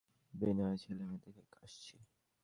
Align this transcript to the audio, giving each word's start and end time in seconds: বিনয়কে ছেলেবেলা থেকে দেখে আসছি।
বিনয়কে 0.33 0.77
ছেলেবেলা 0.77 1.17
থেকে 1.17 1.39
দেখে 1.39 1.59
আসছি। 1.63 1.95